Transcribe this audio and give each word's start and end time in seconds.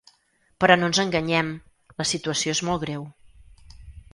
Però 0.63 0.77
no 0.79 0.87
ens 0.91 0.99
enganyem: 1.03 1.51
la 2.03 2.07
situació 2.13 2.57
és 2.59 2.65
molt 2.71 2.85
greu. 2.87 3.05